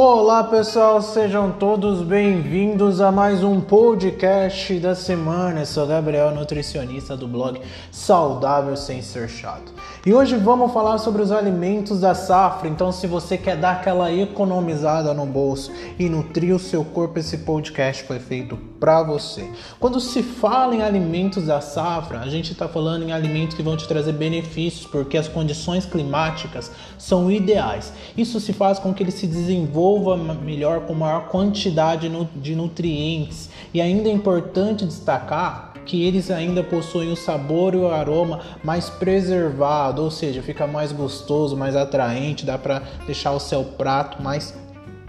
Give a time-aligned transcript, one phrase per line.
[0.00, 5.62] Olá pessoal, sejam todos bem-vindos a mais um podcast da semana.
[5.62, 9.74] Eu sou Gabriel, nutricionista do blog Saudável Sem Ser Chato.
[10.06, 12.68] E hoje vamos falar sobre os alimentos da safra.
[12.68, 17.38] Então, se você quer dar aquela economizada no bolso e nutrir o seu corpo, esse
[17.38, 19.50] podcast foi feito para você.
[19.78, 23.76] Quando se fala em alimentos da safra, a gente está falando em alimentos que vão
[23.76, 27.92] te trazer benefícios, porque as condições climáticas são ideais.
[28.16, 33.50] Isso se faz com que ele se desenvolva melhor com maior quantidade de nutrientes.
[33.72, 38.90] E ainda é importante destacar que eles ainda possuem o sabor e o aroma mais
[38.90, 44.54] preservado, ou seja, fica mais gostoso, mais atraente, dá para deixar o seu prato mais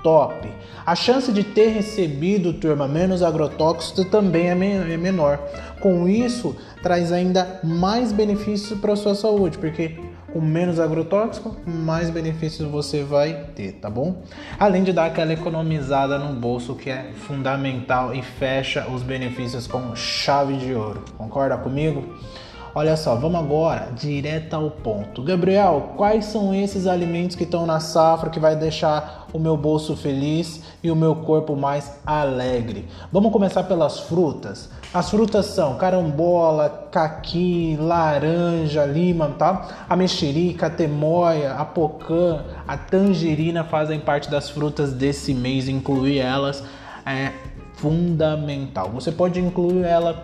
[0.04, 0.50] top.
[0.86, 5.40] A chance de ter recebido, turma, menos agrotóxicos também é, é menor.
[5.80, 9.98] Com isso, traz ainda mais benefícios para a sua saúde, porque
[10.32, 14.22] com menos agrotóxico, mais benefícios você vai ter, tá bom?
[14.60, 19.96] Além de dar aquela economizada no bolso que é fundamental e fecha os benefícios com
[19.96, 21.04] chave de ouro.
[21.18, 22.04] Concorda comigo?
[22.76, 25.24] Olha só, vamos agora direto ao ponto.
[25.24, 29.96] Gabriel, quais são esses alimentos que estão na safra que vai deixar o meu bolso
[29.96, 32.88] feliz e o meu corpo mais alegre?
[33.12, 34.70] Vamos começar pelas frutas.
[34.94, 39.86] As frutas são carambola, caqui, laranja, lima, tá?
[39.90, 45.68] A mexerica, a temoia, a pocã, a tangerina fazem parte das frutas desse mês.
[45.68, 46.64] Incluir elas
[47.06, 47.32] é
[47.74, 48.90] fundamental.
[48.90, 50.24] Você pode incluir ela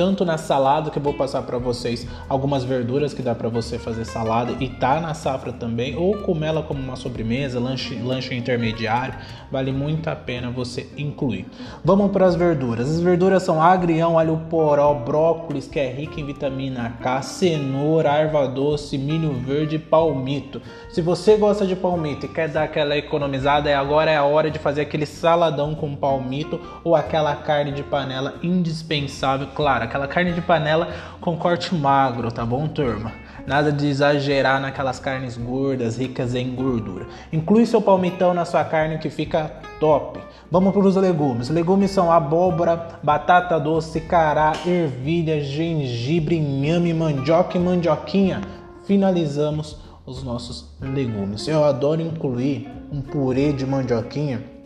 [0.00, 3.78] tanto na salada que eu vou passar para vocês algumas verduras que dá para você
[3.78, 8.34] fazer salada e tá na safra também ou comer ela como uma sobremesa, lanche, lanche
[8.34, 9.12] intermediário,
[9.52, 11.44] vale muito a pena você incluir.
[11.84, 12.88] Vamos para as verduras.
[12.88, 18.48] As verduras são agrião, alho poró, brócolis que é rico em vitamina K, cenoura, arva
[18.48, 20.62] doce, milho verde palmito.
[20.88, 24.50] Se você gosta de palmito e quer dar aquela economizada, é agora é a hora
[24.50, 30.32] de fazer aquele saladão com palmito ou aquela carne de panela indispensável, claro aquela carne
[30.32, 30.88] de panela
[31.20, 33.12] com corte magro, tá bom, turma?
[33.44, 37.06] Nada de exagerar naquelas carnes gordas, ricas em gordura.
[37.32, 39.50] Inclui seu palmitão na sua carne que fica
[39.80, 40.20] top.
[40.50, 41.48] Vamos para os legumes.
[41.48, 48.42] Legumes são abóbora, batata doce, cará, ervilha, gengibre, inhame, mandioca e mandioquinha.
[48.84, 51.48] Finalizamos os nossos legumes.
[51.48, 54.59] Eu adoro incluir um purê de mandioquinha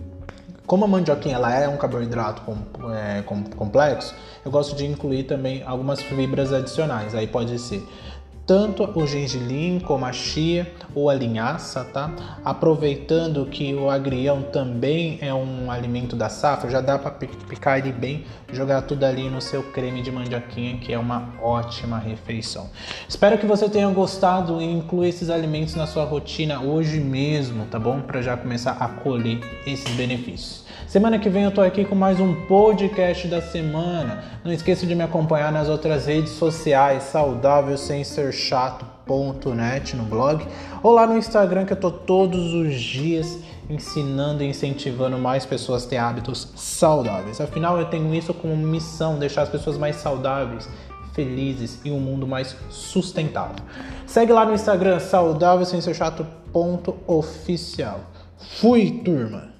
[0.66, 2.56] como a mandioquinha ela é um carboidrato com,
[2.92, 4.14] é, com, complexo,
[4.44, 7.14] eu gosto de incluir também algumas fibras adicionais.
[7.14, 7.86] Aí pode ser
[8.47, 12.10] tanto o gengilim como a chia ou a linhaça, tá?
[12.44, 17.93] Aproveitando que o agrião também é um alimento da safra, já dá para picar ele
[17.93, 22.69] bem, jogar tudo ali no seu creme de mandioquinha, que é uma ótima refeição.
[23.09, 27.78] Espero que você tenha gostado e incluir esses alimentos na sua rotina hoje mesmo, tá
[27.78, 28.00] bom?
[28.00, 30.65] Para já começar a colher esses benefícios.
[30.87, 34.22] Semana que vem eu tô aqui com mais um podcast da semana.
[34.44, 40.46] Não esqueça de me acompanhar nas outras redes sociais, saudável sem ser chato.net no blog
[40.82, 43.38] ou lá no Instagram que eu tô todos os dias
[43.70, 47.40] ensinando e incentivando mais pessoas a ter hábitos saudáveis.
[47.40, 50.68] Afinal, eu tenho isso como missão, deixar as pessoas mais saudáveis,
[51.14, 53.64] felizes e um mundo mais sustentável.
[54.06, 56.30] Segue lá no Instagram saudável sem ser chato.oficial.
[58.60, 59.53] Fui, turma!